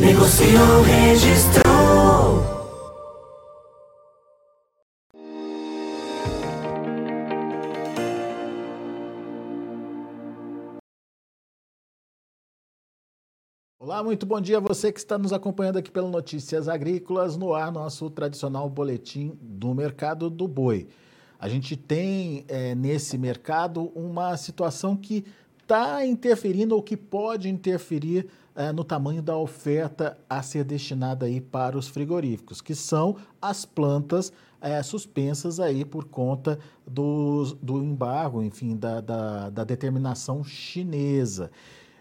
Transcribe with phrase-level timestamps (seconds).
[0.00, 1.68] Negociou, registrou.
[13.80, 17.54] Olá, muito bom dia a você que está nos acompanhando aqui pelo Notícias Agrícolas, no
[17.54, 20.88] ar nosso tradicional boletim do mercado do boi.
[21.40, 25.24] A gente tem é, nesse mercado uma situação que
[25.68, 31.42] está interferindo ou que pode interferir é, no tamanho da oferta a ser destinada aí
[31.42, 38.42] para os frigoríficos, que são as plantas é, suspensas aí por conta do, do embargo,
[38.42, 41.50] enfim, da, da, da determinação chinesa.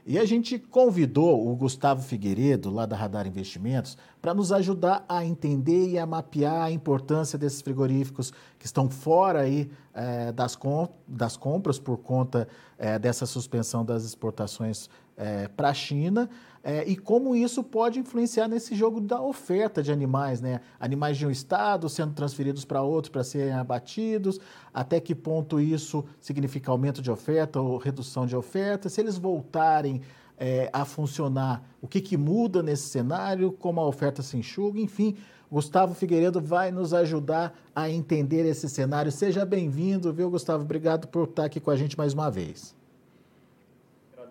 [0.10, 5.26] E a gente convidou o Gustavo Figueiredo, lá da Radar Investimentos, para nos ajudar a
[5.26, 10.88] entender e a mapear a importância desses frigoríficos que estão fora aí é, das, com,
[11.06, 16.30] das compras por conta é, dessa suspensão das exportações é, para a China
[16.70, 20.60] é, e como isso pode influenciar nesse jogo da oferta de animais, né?
[20.78, 24.38] Animais de um estado sendo transferidos para outro para serem abatidos,
[24.74, 30.02] até que ponto isso significa aumento de oferta ou redução de oferta, se eles voltarem
[30.38, 35.16] é, a funcionar, o que, que muda nesse cenário, como a oferta se enxuga, enfim.
[35.50, 39.10] Gustavo Figueiredo vai nos ajudar a entender esse cenário.
[39.10, 40.64] Seja bem-vindo, viu, Gustavo?
[40.64, 42.77] Obrigado por estar aqui com a gente mais uma vez.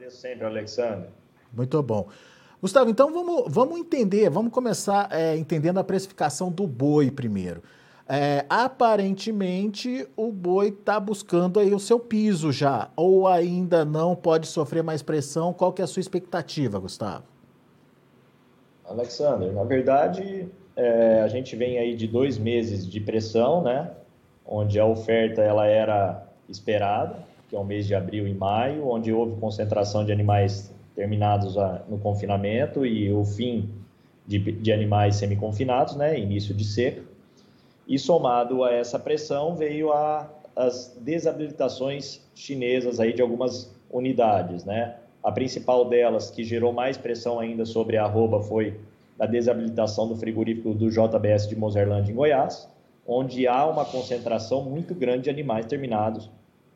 [0.07, 1.09] Agradeço sempre, Alexandre.
[1.53, 2.09] Muito bom.
[2.61, 7.62] Gustavo, então vamos, vamos entender, vamos começar é, entendendo a precificação do boi primeiro.
[8.09, 14.47] É, aparentemente o boi está buscando aí o seu piso já, ou ainda não pode
[14.47, 15.53] sofrer mais pressão.
[15.53, 17.25] Qual que é a sua expectativa, Gustavo?
[18.84, 23.91] Alexander, na verdade é, a gente vem aí de dois meses de pressão, né?
[24.47, 29.12] Onde a oferta ela era esperada, que é o mês de abril e maio, onde
[29.12, 31.57] houve concentração de animais terminados
[31.89, 33.69] no confinamento e o fim
[34.27, 37.03] de, de animais semi-confinados, né, início de seca.
[37.87, 44.97] E somado a essa pressão veio a, as desabilitações chinesas aí de algumas unidades, né?
[45.23, 48.79] A principal delas, que gerou mais pressão ainda sobre a arroba, foi
[49.19, 52.69] a desabilitação do frigorífico do JBS de Mozerlândia, em Goiás,
[53.06, 56.29] onde há uma concentração muito grande de animais terminados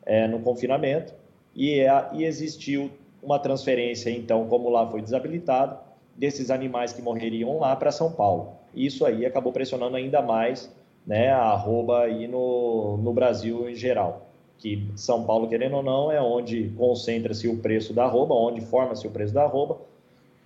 [0.05, 1.13] é, no confinamento
[1.55, 2.91] e, é, e existiu
[3.21, 5.77] uma transferência, então, como lá foi desabilitado,
[6.15, 8.53] desses animais que morreriam lá para São Paulo.
[8.75, 10.71] Isso aí acabou pressionando ainda mais
[11.05, 14.27] né, a arroba aí no, no Brasil em geral.
[14.57, 19.07] Que São Paulo, querendo ou não, é onde concentra-se o preço da arroba, onde forma-se
[19.07, 19.79] o preço da arroba,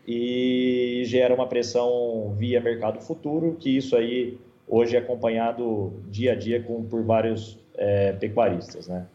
[0.08, 4.38] e gera uma pressão via mercado futuro, que isso aí
[4.68, 9.06] hoje é acompanhado dia a dia com, por vários é, pecuaristas, né?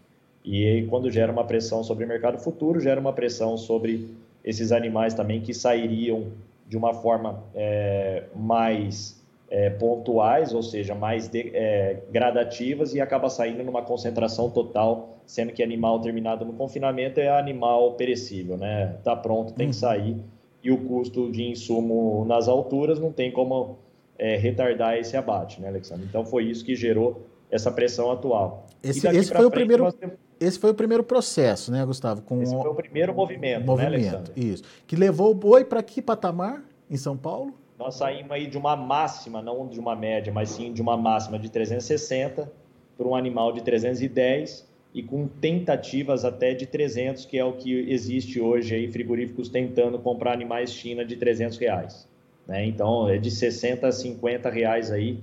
[0.44, 4.08] E quando gera uma pressão sobre o mercado futuro, gera uma pressão sobre
[4.44, 6.28] esses animais também que sairiam
[6.66, 9.20] de uma forma é, mais
[9.50, 15.52] é, pontuais, ou seja, mais de, é, gradativas e acaba saindo numa concentração total, sendo
[15.52, 18.96] que animal terminado no confinamento é animal perecível, né?
[19.02, 19.80] Tá pronto, tem que uhum.
[19.80, 20.16] sair
[20.62, 23.78] e o custo de insumo nas alturas não tem como
[24.18, 26.06] é, retardar esse abate, né, Alexandre?
[26.08, 28.66] Então foi isso que gerou essa pressão atual.
[28.82, 29.90] Esse, esse foi o primeiro.
[29.92, 30.29] Temos...
[30.40, 32.22] Esse foi o primeiro processo, né, Gustavo?
[32.22, 34.62] Com Esse foi o primeiro movimento, movimento né, Isso.
[34.86, 37.54] Que levou o boi para que patamar em São Paulo?
[37.78, 41.38] Nós saímos aí de uma máxima, não de uma média, mas sim de uma máxima
[41.38, 42.50] de 360
[42.96, 47.90] para um animal de 310 e com tentativas até de 300, que é o que
[47.90, 52.08] existe hoje aí, frigoríficos tentando comprar animais China de 300 reais.
[52.46, 52.66] Né?
[52.66, 55.19] Então, é de 60 a 50 reais aí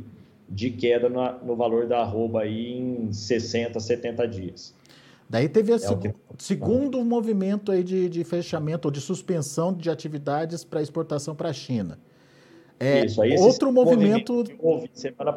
[0.49, 4.73] de queda no, no valor da arroba aí em 60, 70 dias.
[5.29, 9.89] Daí teve o é seg segundo movimento aí de, de fechamento ou de suspensão de
[9.89, 11.99] atividades para exportação para a China.
[12.79, 15.33] É, Isso, aí outro movimento, movimento que, semana,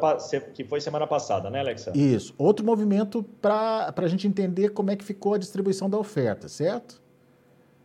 [0.53, 1.91] que, foi semana passada, né, Alexa?
[1.95, 2.35] Isso.
[2.37, 7.01] Outro movimento para a gente entender como é que ficou a distribuição da oferta, certo?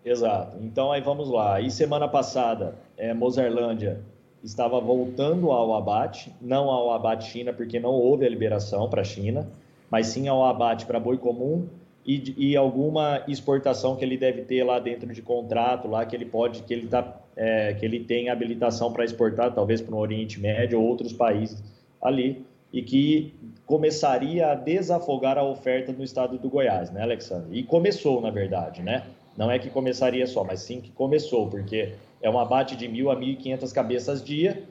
[0.04, 0.58] Exato.
[0.60, 1.54] Então aí vamos lá.
[1.54, 4.02] Aí semana passada, é, Mozarlândia
[4.44, 9.04] estava voltando ao abate, não ao abate China, porque não houve a liberação para a
[9.04, 9.48] China,
[9.90, 11.66] mas sim ao abate para boi comum
[12.06, 16.24] e, e, alguma exportação que ele deve ter lá dentro de contrato, lá que ele
[16.24, 20.40] pode, que ele está é, que ele tem habilitação para exportar, talvez para o Oriente
[20.40, 21.62] Médio ou outros países
[22.00, 23.34] ali, e que
[23.66, 27.58] começaria a desafogar a oferta no estado do Goiás, né, Alexandre?
[27.58, 29.04] E começou, na verdade, né?
[29.36, 31.92] Não é que começaria só, mas sim que começou, porque
[32.22, 34.62] é um abate de mil a 1.500 cabeças dia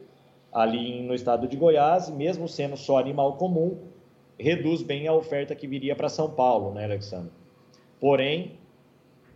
[0.51, 3.77] ali no estado de Goiás, mesmo sendo só animal comum,
[4.39, 7.31] reduz bem a oferta que viria para São Paulo, né, Alexandre?
[7.99, 8.53] Porém,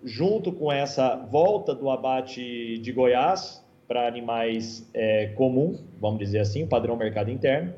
[0.04, 6.64] junto com essa volta do abate de Goiás para animais é, comum, vamos dizer assim,
[6.64, 7.74] o padrão mercado interno,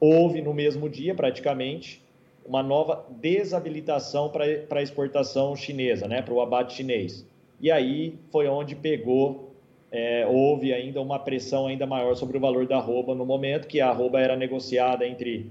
[0.00, 2.02] houve no mesmo dia, praticamente,
[2.44, 4.44] uma nova desabilitação para
[4.78, 7.26] a exportação chinesa, né, para o abate chinês.
[7.60, 9.52] E aí foi onde pegou,
[9.90, 13.80] é, houve ainda uma pressão ainda maior sobre o valor da arroba no momento que
[13.80, 15.50] a arroba era negociada entre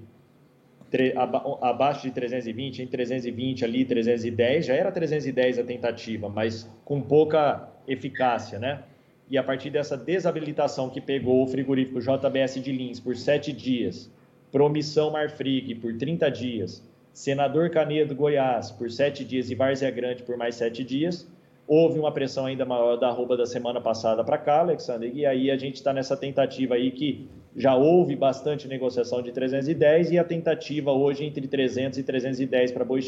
[1.62, 7.70] abaixo de 320, em 320 ali, 310, já era 310 a tentativa, mas com pouca
[7.88, 8.84] eficácia, né?
[9.30, 14.12] E a partir dessa desabilitação que pegou o frigorífico JBS de Lins por sete dias,
[14.52, 20.38] Promissão Marfrig por 30 dias, Senador Canedo Goiás por sete dias e Várzea Grande por
[20.38, 21.28] mais sete dias,
[21.68, 25.50] houve uma pressão ainda maior da arroba da semana passada para cá, Alexander, e aí
[25.50, 30.24] a gente está nessa tentativa aí que já houve bastante negociação de 310 e a
[30.24, 33.02] tentativa hoje entre 300 e 310 para boi.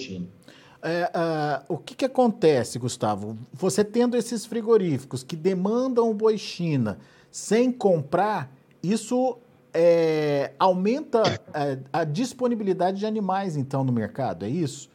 [0.82, 3.38] É, uh, o que, que acontece, Gustavo?
[3.52, 6.98] Você tendo esses frigoríficos que demandam boi China
[7.30, 8.52] sem comprar,
[8.82, 9.38] isso
[9.74, 11.24] é, aumenta
[11.54, 14.90] a, é, a disponibilidade de animais, então, no mercado, é isso?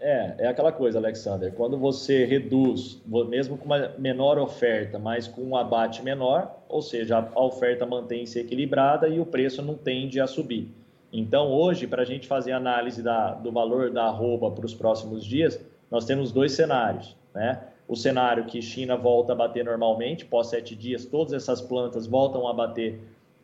[0.00, 1.52] É, é aquela coisa, Alexander.
[1.52, 7.18] Quando você reduz, mesmo com uma menor oferta, mas com um abate menor, ou seja,
[7.18, 10.68] a oferta mantém-se equilibrada e o preço não tende a subir.
[11.12, 15.24] Então, hoje, para a gente fazer análise da, do valor da arroba para os próximos
[15.24, 15.58] dias,
[15.90, 17.16] nós temos dois cenários.
[17.34, 17.60] Né?
[17.88, 22.46] O cenário que China volta a bater normalmente, pós sete dias, todas essas plantas voltam
[22.46, 23.00] a bater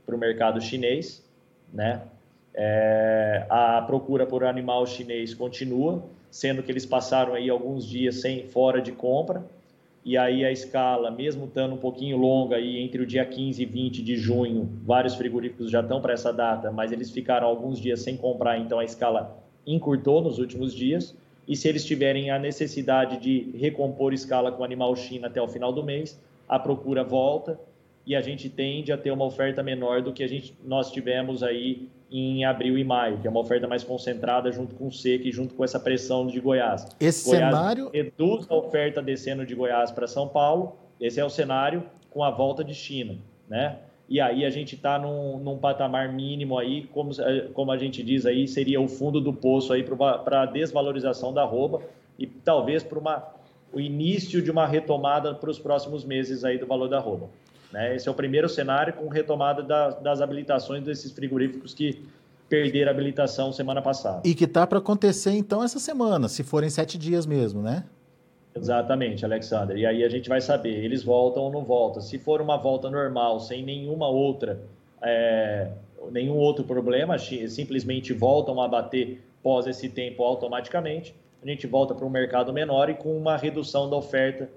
[0.06, 1.24] para o mercado chinês.
[1.72, 2.02] Né?
[2.54, 6.04] É, a procura por animal chinês continua
[6.34, 9.46] sendo que eles passaram aí alguns dias sem fora de compra,
[10.04, 13.64] e aí a escala, mesmo estando um pouquinho longa aí entre o dia 15 e
[13.64, 18.00] 20 de junho, vários frigoríficos já estão para essa data, mas eles ficaram alguns dias
[18.00, 21.14] sem comprar, então a escala encurtou nos últimos dias.
[21.46, 25.72] E se eles tiverem a necessidade de recompor escala com animal China até o final
[25.72, 27.60] do mês, a procura volta
[28.04, 31.44] e a gente tende a ter uma oferta menor do que a gente, nós tivemos
[31.44, 35.26] aí em abril e maio, que é uma oferta mais concentrada junto com o seca
[35.26, 36.86] e junto com essa pressão de Goiás.
[37.00, 40.76] Esse Goiás cenário reduz a oferta descendo de Goiás para São Paulo.
[41.00, 43.18] Esse é o cenário com a volta de China,
[43.48, 43.78] né?
[44.08, 47.10] E aí a gente está num, num, patamar mínimo aí, como,
[47.52, 51.42] como a gente diz aí, seria o fundo do poço aí para a desvalorização da
[51.42, 51.82] arroba
[52.16, 53.32] e talvez para
[53.72, 57.28] o início de uma retomada para os próximos meses aí do valor da arroba.
[57.74, 57.96] Né?
[57.96, 62.04] Esse é o primeiro cenário com retomada da, das habilitações desses frigoríficos que
[62.48, 64.20] perderam a habilitação semana passada.
[64.24, 67.82] E que está para acontecer então essa semana, se forem sete dias mesmo, né?
[68.54, 69.76] Exatamente, Alexander.
[69.76, 72.00] E aí a gente vai saber, eles voltam ou não voltam.
[72.00, 74.60] Se for uma volta normal, sem nenhuma outra,
[75.02, 75.72] é,
[76.12, 81.12] nenhum outro problema, simplesmente voltam a bater pós esse tempo automaticamente,
[81.42, 84.48] a gente volta para um mercado menor e com uma redução da oferta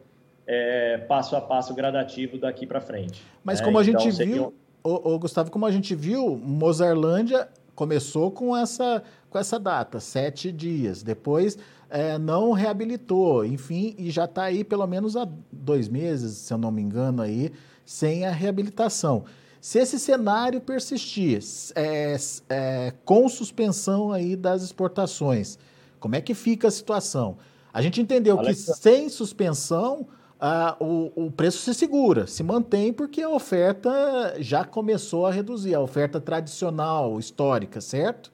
[0.47, 3.21] é, passo a passo gradativo daqui para frente.
[3.43, 3.65] Mas né?
[3.65, 4.53] como a então, gente viu,
[4.83, 10.51] o, o, Gustavo, como a gente viu, Mozarlândia começou com essa, com essa data, sete
[10.51, 11.03] dias.
[11.03, 11.57] Depois
[11.89, 16.57] é, não reabilitou, enfim, e já está aí pelo menos há dois meses, se eu
[16.57, 17.51] não me engano, aí,
[17.85, 19.25] sem a reabilitação.
[19.59, 21.39] Se esse cenário persistir
[21.75, 22.15] é,
[22.49, 25.59] é, com suspensão aí das exportações,
[25.99, 27.37] como é que fica a situação?
[27.73, 28.73] A gente entendeu Alexa.
[28.73, 30.07] que sem suspensão
[30.39, 35.73] ah, o, o preço se segura, se mantém, porque a oferta já começou a reduzir,
[35.73, 38.31] a oferta tradicional, histórica, certo?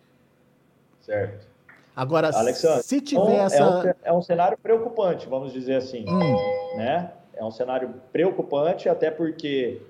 [1.02, 1.48] Certo.
[1.96, 3.58] Agora, Alexandre, se tiver então, essa.
[3.58, 6.06] É um, é um, cenário preocupante, vamos dizer assim.
[6.08, 6.78] Hum.
[6.78, 7.12] Né?
[7.36, 9.82] É um cenário preocupante, até porque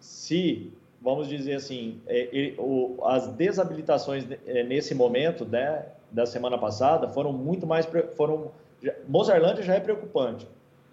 [0.00, 0.72] se,
[1.02, 2.54] vamos dizer assim, é, é,
[3.04, 7.86] as desabilitações é, nesse momento né, da semana passada foram muito mais.
[8.16, 8.52] Foram,
[9.06, 10.46] Mozarlândia já é preocupante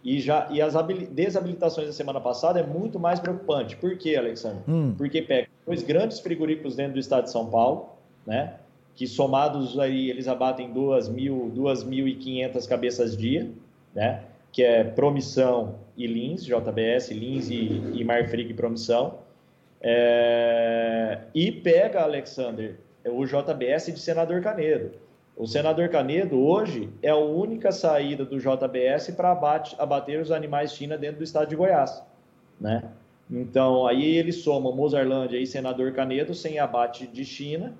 [0.06, 0.76] e, já, e as
[1.10, 3.76] desabilitações da semana passada é muito mais preocupante.
[3.76, 4.60] Por quê, Alexandre?
[4.68, 4.94] Hum.
[4.96, 7.90] Porque pega dois grandes frigoríficos dentro do estado de São Paulo,
[8.24, 8.54] né?
[8.94, 13.50] que somados aí eles abatem 2.500 cabeças dia,
[13.96, 14.22] né?
[14.52, 19.16] que é Promissão e Lins, JBS, Lins e, e Marfrig Promissão.
[19.82, 24.92] É, e pega, Alexander, o JBS de Senador Canedo.
[25.38, 29.32] O senador Canedo, hoje, é a única saída do JBS para
[29.78, 32.02] abater os animais China dentro do estado de Goiás.
[32.60, 32.84] né?
[33.30, 37.74] Então, aí ele soma Mozarlândia e Senador Canedo sem abate de China,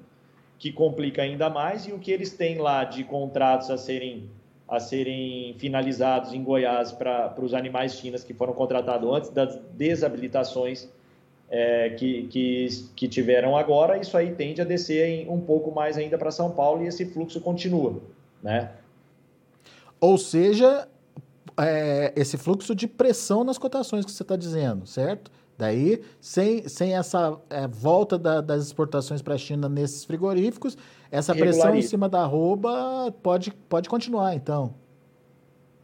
[0.58, 4.30] que complica ainda mais, e o que eles têm lá de contratos a serem,
[4.68, 10.90] a serem finalizados em Goiás para os animais chinas que foram contratados antes das desabilitações
[11.50, 15.98] é, que, que, que, tiveram agora, isso aí tende a descer em, um pouco mais
[15.98, 18.02] ainda para São Paulo e esse fluxo continua,
[18.42, 18.72] né?
[20.00, 20.88] Ou seja,
[21.58, 25.32] é, esse fluxo de pressão nas cotações que você está dizendo, certo?
[25.58, 30.78] Daí, sem, sem essa é, volta da, das exportações para a China nesses frigoríficos,
[31.10, 34.74] essa pressão em cima da arroba pode, pode continuar, então.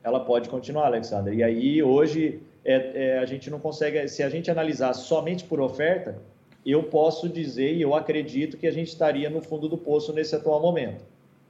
[0.04, 1.38] Ela pode continuar, Alexandre.
[1.38, 5.60] E aí, hoje, é, é, a gente não consegue, se a gente analisar somente por
[5.60, 6.18] oferta,
[6.66, 10.36] eu posso dizer e eu acredito que a gente estaria no fundo do poço nesse
[10.36, 11.04] atual momento,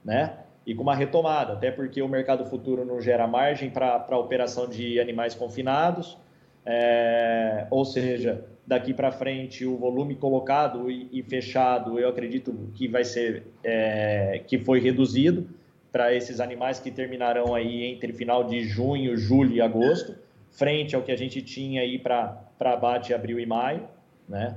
[0.04, 0.38] né?
[0.64, 4.68] E com uma retomada, até porque o mercado futuro não gera margem para a operação
[4.68, 6.16] de animais confinados,
[6.64, 12.86] é, ou seja, daqui para frente o volume colocado e, e, fechado, eu acredito que
[12.86, 15.48] vai ser, é, que foi reduzido
[15.90, 20.14] para esses animais que terminarão aí entre final de junho, julho e agosto
[20.52, 23.88] frente ao que a gente tinha aí para abate abril e maio,
[24.28, 24.56] né?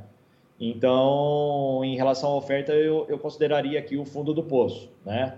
[0.60, 5.38] Então, em relação à oferta, eu, eu consideraria aqui o fundo do poço, né?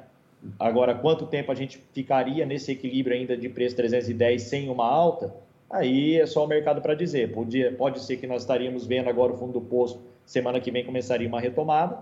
[0.59, 5.33] Agora, quanto tempo a gente ficaria nesse equilíbrio ainda de preço 310 sem uma alta?
[5.69, 7.33] Aí é só o mercado para dizer.
[7.33, 10.85] Podia, pode ser que nós estaríamos vendo agora o fundo do poço, semana que vem
[10.85, 11.97] começaria uma retomada,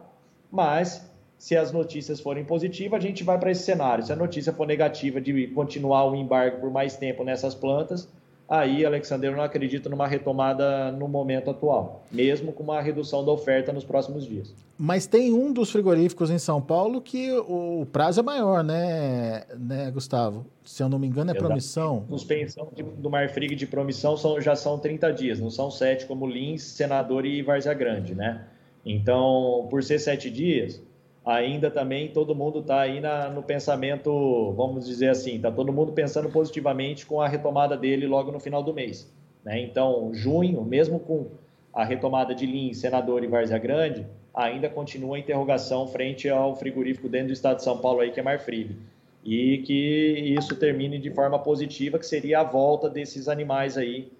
[0.51, 4.05] mas se as notícias forem positivas, a gente vai para esse cenário.
[4.05, 8.09] Se a notícia for negativa de continuar o embargo por mais tempo nessas plantas,
[8.47, 13.31] aí, Alexander, eu não acredito numa retomada no momento atual, mesmo com uma redução da
[13.31, 14.53] oferta nos próximos dias.
[14.77, 19.89] Mas tem um dos frigoríficos em São Paulo que o prazo é maior, né, né
[19.89, 20.45] Gustavo?
[20.63, 21.45] Se eu não me engano, é Exato.
[21.45, 22.05] promissão.
[22.09, 26.27] Suspensão de, do Marfrig de promissão são, já são 30 dias, não são sete como
[26.27, 28.45] Lins, Senador e Várzea Grande, né?
[28.85, 30.81] Então, por ser sete dias,
[31.25, 35.91] ainda também todo mundo está aí na, no pensamento, vamos dizer assim, está todo mundo
[35.91, 39.11] pensando positivamente com a retomada dele logo no final do mês.
[39.43, 39.59] Né?
[39.61, 41.27] Então, junho, mesmo com
[41.73, 47.09] a retomada de Lins, Senador e Várzea Grande, ainda continua a interrogação frente ao frigorífico
[47.09, 48.75] dentro do estado de São Paulo aí, que é Marfrig.
[49.23, 54.11] E que isso termine de forma positiva, que seria a volta desses animais aí,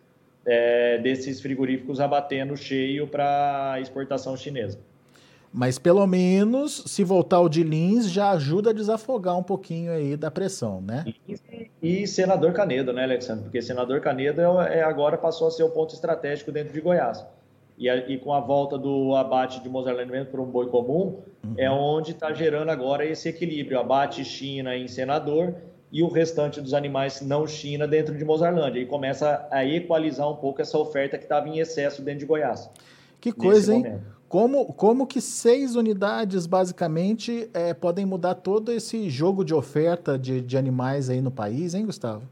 [0.44, 4.80] é, desses frigoríficos abatendo cheio para exportação chinesa.
[5.56, 10.18] Mas pelo menos, se voltar o de Lins, já ajuda a desafogar um pouquinho aí
[10.18, 11.06] da pressão, né?
[11.26, 13.46] E, e senador Canedo, né, Alexandre?
[13.46, 17.26] Porque senador Canedo é, é, agora passou a ser o ponto estratégico dentro de Goiás.
[17.78, 21.54] E, a, e com a volta do abate de Mozarlândia por um boi comum, uhum.
[21.58, 23.80] é onde está gerando agora esse equilíbrio.
[23.80, 25.56] Abate China em senador
[25.90, 28.82] e o restante dos animais não China dentro de Mozarlândia.
[28.82, 32.70] E começa a equalizar um pouco essa oferta que estava em excesso dentro de Goiás.
[33.22, 33.84] Que coisa, hein?
[33.84, 34.14] Momento.
[34.27, 40.41] Como, como que seis unidades, basicamente, é, podem mudar todo esse jogo de oferta de,
[40.41, 42.24] de animais aí no país, hein, Gustavo?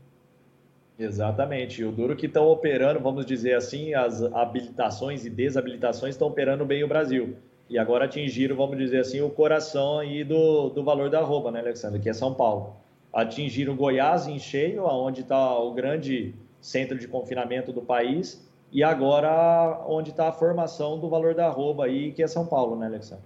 [0.98, 1.84] Exatamente.
[1.84, 6.84] O duro que estão operando, vamos dizer assim, as habilitações e desabilitações estão operando bem
[6.84, 7.36] o Brasil.
[7.70, 11.60] E agora atingiram, vamos dizer assim, o coração aí do, do valor da arroba, né,
[11.60, 12.00] Alexandre?
[12.00, 12.76] Que é São Paulo.
[13.12, 18.42] Atingiram Goiás em cheio, onde está o grande centro de confinamento do país,
[18.74, 22.76] e agora onde está a formação do valor da arroba aí, que é São Paulo,
[22.76, 23.24] né, Alexandre?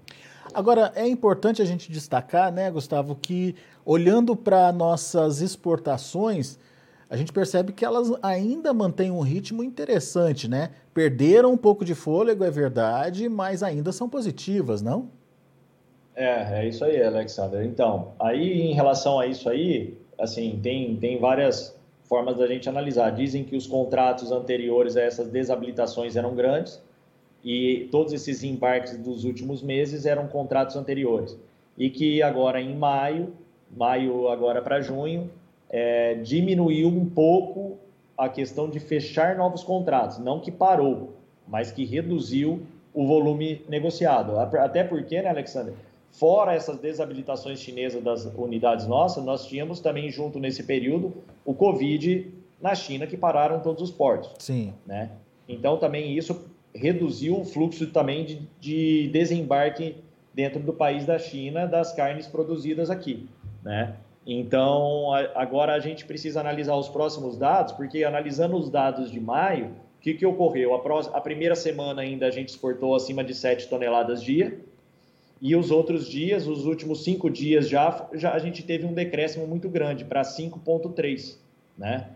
[0.54, 6.60] Agora, é importante a gente destacar, né, Gustavo, que olhando para nossas exportações,
[7.10, 10.72] a gente percebe que elas ainda mantêm um ritmo interessante, né?
[10.94, 15.10] Perderam um pouco de fôlego, é verdade, mas ainda são positivas, não?
[16.14, 17.66] É, é isso aí, Alexandre.
[17.66, 21.77] Então, aí em relação a isso aí, assim, tem, tem várias
[22.08, 23.12] formas da gente analisar.
[23.12, 26.82] Dizem que os contratos anteriores a essas desabilitações eram grandes
[27.44, 31.38] e todos esses embarques dos últimos meses eram contratos anteriores.
[31.78, 33.34] E que agora em maio,
[33.76, 35.30] maio agora para junho,
[35.70, 37.78] é, diminuiu um pouco
[38.18, 40.18] a questão de fechar novos contratos.
[40.18, 41.14] Não que parou,
[41.48, 42.62] mas que reduziu
[42.94, 44.40] o volume negociado.
[44.40, 45.76] Até porque, né, Alexandre?
[46.18, 51.14] Fora essas desabilitações chinesas das unidades nossas, nós tínhamos também, junto nesse período,
[51.46, 54.32] o Covid na China, que pararam todos os portos.
[54.40, 54.74] Sim.
[54.84, 55.12] Né?
[55.48, 59.98] Então, também isso reduziu o fluxo também de, de desembarque
[60.34, 63.30] dentro do país da China das carnes produzidas aqui.
[63.64, 63.96] Né?
[64.26, 69.68] Então, agora a gente precisa analisar os próximos dados, porque analisando os dados de maio,
[69.68, 70.74] o que, que ocorreu?
[70.74, 74.60] A, a primeira semana ainda a gente exportou acima de 7 toneladas dia,
[75.42, 79.46] e os outros dias, os últimos cinco dias já, já a gente teve um decréscimo
[79.46, 81.36] muito grande para 5,3,
[81.78, 82.10] né?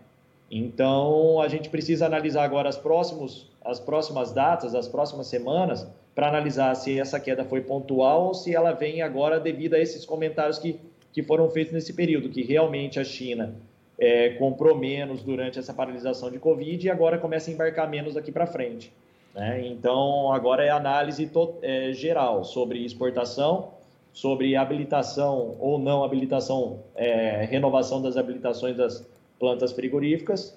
[0.50, 6.28] Então, a gente precisa analisar agora as, próximos, as próximas datas, as próximas semanas, para
[6.28, 10.58] analisar se essa queda foi pontual ou se ela vem agora devido a esses comentários
[10.58, 10.78] que,
[11.10, 13.54] que foram feitos nesse período, que realmente a China
[13.98, 18.30] é, comprou menos durante essa paralisação de Covid e agora começa a embarcar menos daqui
[18.30, 18.92] para frente.
[19.34, 19.66] Né?
[19.66, 21.30] Então, agora é análise
[21.62, 23.70] é, geral sobre exportação,
[24.12, 29.06] sobre habilitação ou não habilitação, é, renovação das habilitações das
[29.38, 30.54] plantas frigoríficas,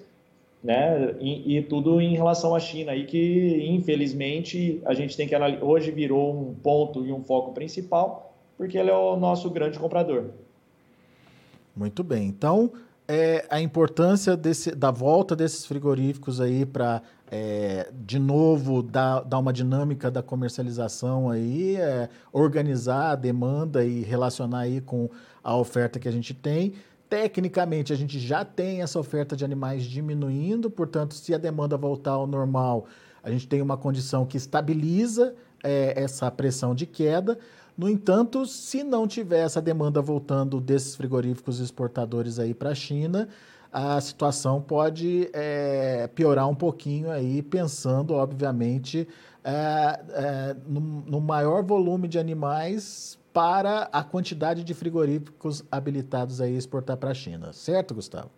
[0.62, 1.14] né?
[1.20, 5.90] E, e, tudo em relação à China aí que infelizmente a gente tem que hoje
[5.90, 10.30] virou um ponto e um foco principal porque ele é o nosso grande comprador.
[11.76, 12.26] Muito bem.
[12.26, 12.72] Então,
[13.08, 19.38] é, a importância desse, da volta desses frigoríficos aí para, é, de novo, dar, dar
[19.38, 25.08] uma dinâmica da comercialização aí, é, organizar a demanda e relacionar aí com
[25.42, 26.74] a oferta que a gente tem.
[27.08, 32.12] Tecnicamente, a gente já tem essa oferta de animais diminuindo, portanto, se a demanda voltar
[32.12, 32.86] ao normal,
[33.22, 37.38] a gente tem uma condição que estabiliza é, essa pressão de queda.
[37.76, 43.28] No entanto, se não tiver essa demanda voltando desses frigoríficos exportadores aí para a China,
[43.70, 49.06] a situação pode é, piorar um pouquinho aí, pensando, obviamente,
[49.44, 56.48] é, é, no, no, maior volume de animais para a quantidade de frigoríficos habilitados a
[56.48, 57.52] exportar para a China.
[57.52, 58.30] Certo, Gustavo?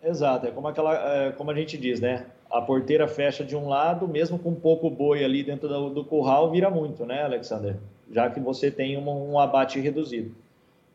[0.00, 2.26] Exato, é como, aquela, é, como a gente diz, né?
[2.48, 6.52] A porteira fecha de um lado, mesmo com pouco boi ali dentro do, do curral,
[6.52, 7.76] vira muito, né, Alexander?
[8.10, 10.34] Já que você tem um, um abate reduzido.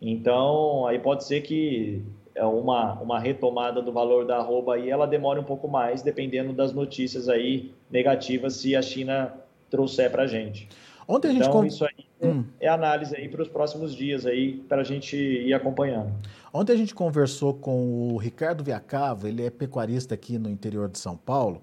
[0.02, 2.02] Então, aí pode ser que
[2.34, 6.54] é uma, uma retomada do valor da arroba aí, ela demore um pouco mais, dependendo
[6.54, 9.34] das notícias aí negativas, se a China
[9.70, 10.70] trouxer para a gente.
[11.08, 12.46] Ontem a gente então, isso aí hum.
[12.60, 16.14] é análise aí para os próximos dias aí, para a gente ir acompanhando.
[16.54, 21.00] Ontem a gente conversou com o Ricardo Viacava, ele é pecuarista aqui no interior de
[21.00, 21.62] São Paulo,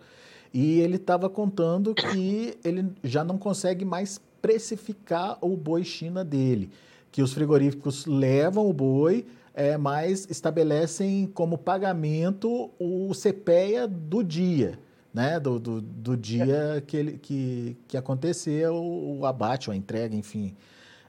[0.52, 6.70] e ele estava contando que ele já não consegue mais precificar o boi China dele,
[7.10, 14.78] que os frigoríficos levam o boi, é, mas estabelecem como pagamento o CPEA do dia,
[15.12, 15.40] né?
[15.40, 20.54] Do, do, do dia que, ele, que, que aconteceu o abate, a entrega, enfim.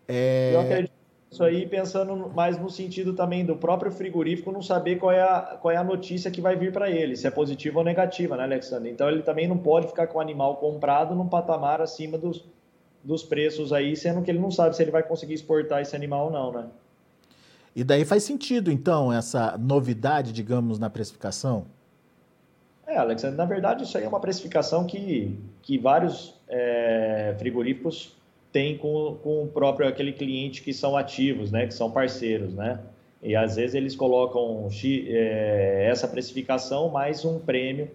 [0.07, 0.55] É...
[0.55, 0.97] Eu acredito
[1.29, 5.59] isso aí pensando mais no sentido também do próprio frigorífico não saber qual é a,
[5.61, 8.43] qual é a notícia que vai vir para ele, se é positiva ou negativa, né,
[8.43, 8.89] Alexandre?
[8.89, 12.43] Então ele também não pode ficar com o animal comprado num patamar acima dos,
[13.07, 16.25] dos preços aí, sendo que ele não sabe se ele vai conseguir exportar esse animal
[16.25, 16.65] ou não, né?
[17.73, 21.65] E daí faz sentido, então, essa novidade, digamos, na precificação?
[22.85, 28.13] É, Alexandre, na verdade isso aí é uma precificação que, que vários é, frigoríficos
[28.51, 32.79] têm com, com o próprio aquele cliente que são ativos, né, que são parceiros, né?
[33.21, 37.89] E às vezes eles colocam é, essa precificação mais um prêmio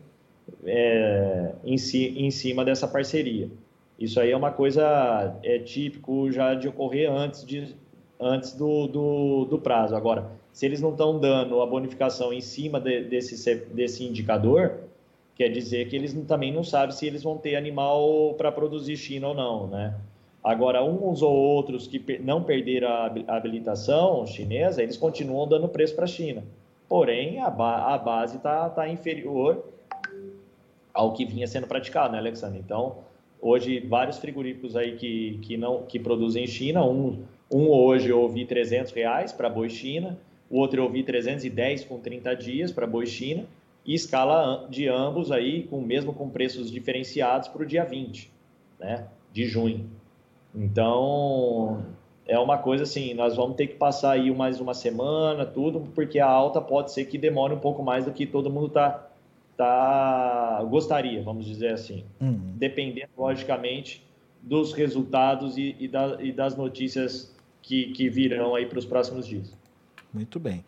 [0.65, 3.49] é, em, si, em cima dessa parceria.
[4.03, 7.73] Isso aí é uma coisa é típico já de ocorrer antes, de,
[8.19, 9.95] antes do, do, do prazo.
[9.95, 14.81] Agora, se eles não estão dando a bonificação em cima de, desse, desse indicador,
[15.37, 19.29] quer dizer que eles também não sabem se eles vão ter animal para produzir China
[19.29, 19.95] ou não, né?
[20.43, 26.07] Agora, uns ou outros que não perderam a habilitação chinesa, eles continuam dando preço para
[26.07, 26.43] a China.
[26.89, 29.65] Porém, a, ba a base está tá inferior
[30.93, 32.59] ao que vinha sendo praticado, né, Alexandre?
[32.59, 32.97] Então,
[33.45, 38.45] Hoje, vários frigoríficos aí que, que, não, que produzem China, um, um hoje eu ouvi
[38.45, 40.17] 300 reais para boi China,
[40.49, 43.45] o outro eu ouvi 310 com 30 dias para boi China,
[43.85, 48.31] e escala de ambos aí, com mesmo com preços diferenciados para o dia 20
[48.79, 49.91] né, de junho.
[50.55, 51.85] Então,
[52.29, 56.21] é uma coisa assim, nós vamos ter que passar aí mais uma semana, tudo, porque
[56.21, 59.09] a alta pode ser que demore um pouco mais do que todo mundo está
[59.57, 62.55] tá, gostaria, vamos dizer assim, uhum.
[62.57, 64.05] dependendo, logicamente,
[64.41, 69.27] dos resultados e, e, da, e das notícias que, que virão aí para os próximos
[69.27, 69.57] dias.
[70.13, 70.65] Muito bem.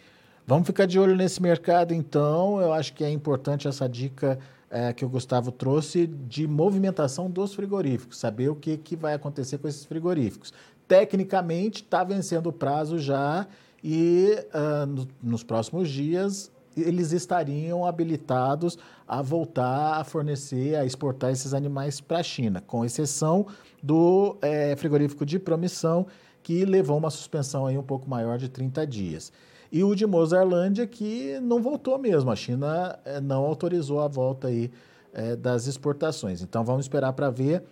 [0.46, 2.60] Vamos ficar de olho nesse mercado, então.
[2.60, 4.38] Eu acho que é importante essa dica
[4.70, 9.58] é, que o Gustavo trouxe de movimentação dos frigoríficos, saber o que, que vai acontecer
[9.58, 10.52] com esses frigoríficos.
[10.86, 13.46] Tecnicamente, está vencendo o prazo já
[13.82, 21.30] e uh, no, nos próximos dias eles estariam habilitados a voltar a fornecer, a exportar
[21.30, 23.46] esses animais para a China, com exceção
[23.82, 26.06] do é, frigorífico de promissão,
[26.42, 29.32] que levou uma suspensão aí um pouco maior de 30 dias.
[29.70, 34.48] E o de Mozarlândia, que não voltou mesmo, a China é, não autorizou a volta
[34.48, 34.70] aí
[35.12, 36.42] é, das exportações.
[36.42, 37.62] Então vamos esperar para ver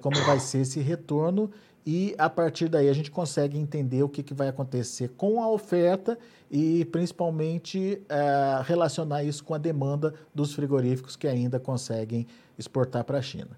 [0.00, 1.48] como vai ser esse retorno
[1.86, 5.48] e a partir daí a gente consegue entender o que, que vai acontecer com a
[5.48, 6.18] oferta
[6.50, 12.26] e principalmente é, relacionar isso com a demanda dos frigoríficos que ainda conseguem
[12.58, 13.50] exportar para a China.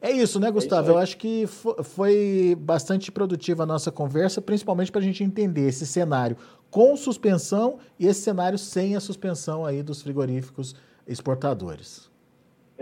[0.00, 0.80] É isso, né, Gustavo?
[0.80, 1.46] É isso Eu acho que
[1.84, 6.36] foi bastante produtiva a nossa conversa, principalmente para a gente entender esse cenário
[6.68, 10.74] com suspensão e esse cenário sem a suspensão aí dos frigoríficos
[11.06, 12.11] exportadores.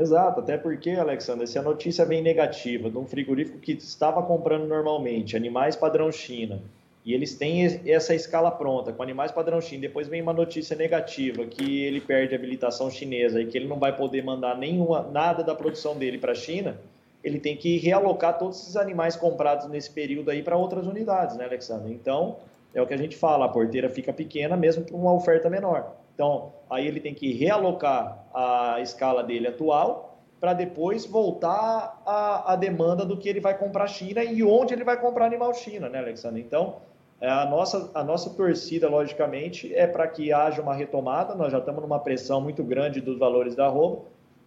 [0.00, 4.66] Exato, até porque, Alexandre, se a notícia bem negativa de um frigorífico que estava comprando
[4.66, 6.62] normalmente animais padrão China
[7.04, 11.44] e eles têm essa escala pronta com animais padrão China, depois vem uma notícia negativa
[11.44, 15.44] que ele perde a habilitação chinesa e que ele não vai poder mandar nenhuma, nada
[15.44, 16.78] da produção dele para a China,
[17.22, 21.44] ele tem que realocar todos esses animais comprados nesse período aí para outras unidades, né,
[21.44, 21.92] Alexandre?
[21.92, 22.36] Então,
[22.74, 25.99] é o que a gente fala, a porteira fica pequena mesmo com uma oferta menor.
[26.20, 33.06] Então, aí ele tem que realocar a escala dele atual para depois voltar à, demanda
[33.06, 36.42] do que ele vai comprar China e onde ele vai comprar animal China, né, Alexandre?
[36.42, 36.76] Então,
[37.22, 41.34] é, a nossa, a nossa torcida, logicamente, é para que haja uma retomada.
[41.34, 44.02] Nós já estamos numa pressão muito grande dos valores da arroba,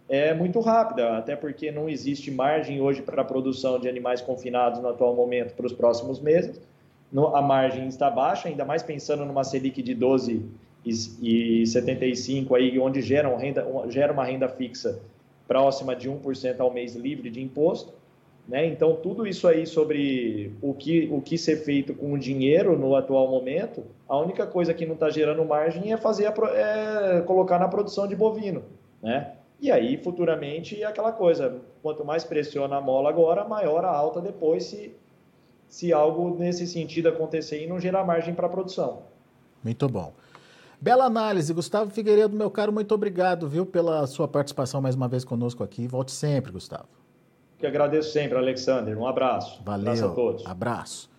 [0.08, 4.78] é muito rápida, até porque não existe margem hoje para a produção de animais confinados
[4.78, 6.60] no atual momento para os próximos meses.
[7.34, 9.92] a margem está baixa, ainda mais pensando numa Selic de
[10.84, 15.00] 12,75 aí, onde gera, um renda, gera uma renda fixa
[15.46, 17.92] próxima de 1% ao mês livre de imposto.
[18.46, 18.66] Né?
[18.66, 22.94] Então, tudo isso aí sobre o que, o que ser feito com o dinheiro no
[22.94, 27.58] atual momento, a única coisa que não está gerando margem é fazer a, é colocar
[27.58, 28.62] na produção de bovino.
[29.02, 29.32] Né?
[29.60, 34.20] E aí, futuramente, é aquela coisa, quanto mais pressiona a mola agora, maior a alta
[34.20, 34.94] depois, se,
[35.66, 39.02] se algo nesse sentido acontecer e não gerar margem para a produção.
[39.62, 40.12] Muito bom.
[40.84, 45.24] Bela análise, Gustavo Figueiredo, meu caro, muito obrigado, viu, pela sua participação mais uma vez
[45.24, 45.88] conosco aqui.
[45.88, 46.84] Volte sempre, Gustavo.
[47.56, 48.94] Que agradeço sempre, Alexander.
[48.98, 49.62] Um abraço.
[49.64, 49.92] Valeu.
[49.92, 50.46] Abraço a todos.
[50.46, 51.10] Abraço.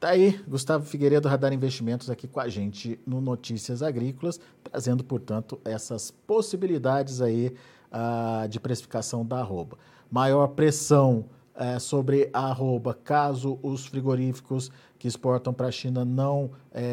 [0.00, 5.60] Tá aí, Gustavo Figueiredo, Radar Investimentos, aqui com a gente no Notícias Agrícolas, trazendo, portanto,
[5.62, 7.54] essas possibilidades aí
[7.92, 9.76] uh, de precificação da arroba.
[10.10, 11.26] Maior pressão
[11.60, 16.50] uh, sobre a arroba, caso os frigoríficos que exportam para a China não uh,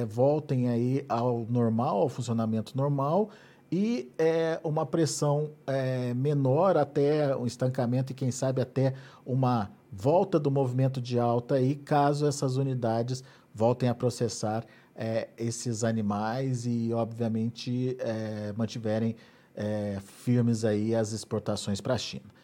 [0.08, 3.30] voltem aí ao normal, ao funcionamento normal,
[3.72, 8.94] e é, uma pressão é, menor até um estancamento e quem sabe até
[9.26, 14.64] uma volta do movimento de alta aí, caso essas unidades voltem a processar
[14.96, 19.16] é, esses animais e, obviamente, é, mantiverem
[19.56, 22.37] é, firmes aí as exportações para a China.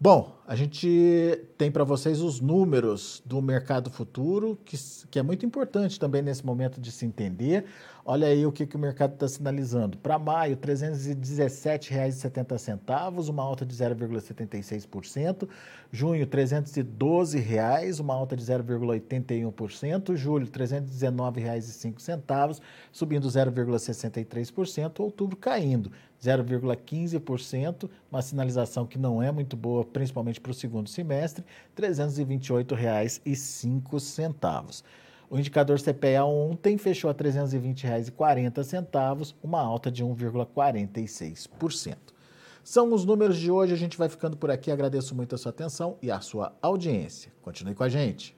[0.00, 4.76] Bom, a gente tem para vocês os números do mercado futuro, que,
[5.10, 7.64] que é muito importante também nesse momento de se entender.
[8.10, 9.98] Olha aí o que, que o mercado está sinalizando.
[9.98, 15.46] Para maio, R$ 317,70, uma alta de 0,76%.
[15.92, 20.16] Junho, R$ 312,00, uma alta de 0,81%.
[20.16, 25.00] Julho, R$ 319,05, subindo 0,63%.
[25.00, 31.44] Outubro caindo 0,15%, uma sinalização que não é muito boa, principalmente para o segundo semestre,
[31.76, 34.82] R$ 328,05.
[35.30, 41.96] O indicador CPEA ontem fechou a R$ 320,40, uma alta de 1,46%.
[42.64, 44.70] São os números de hoje, a gente vai ficando por aqui.
[44.70, 47.32] Agradeço muito a sua atenção e a sua audiência.
[47.42, 48.37] Continue com a gente.